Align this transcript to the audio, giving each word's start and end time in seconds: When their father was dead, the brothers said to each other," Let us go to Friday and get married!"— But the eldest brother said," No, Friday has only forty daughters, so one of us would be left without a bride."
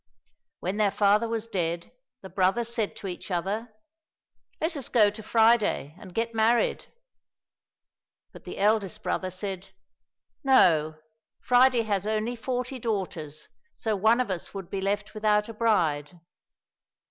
When 0.61 0.77
their 0.77 0.89
father 0.89 1.29
was 1.29 1.45
dead, 1.45 1.91
the 2.23 2.29
brothers 2.31 2.73
said 2.73 2.95
to 2.95 3.07
each 3.07 3.29
other," 3.29 3.71
Let 4.59 4.75
us 4.75 4.89
go 4.89 5.11
to 5.11 5.21
Friday 5.21 5.95
and 5.99 6.15
get 6.15 6.33
married!"— 6.33 6.87
But 8.33 8.43
the 8.43 8.57
eldest 8.57 9.03
brother 9.03 9.29
said," 9.29 9.73
No, 10.53 10.95
Friday 11.39 11.83
has 11.83 12.07
only 12.07 12.35
forty 12.35 12.79
daughters, 12.79 13.47
so 13.75 13.95
one 13.95 14.19
of 14.19 14.31
us 14.31 14.55
would 14.55 14.71
be 14.71 14.81
left 14.81 15.13
without 15.13 15.47
a 15.47 15.53
bride." 15.53 16.19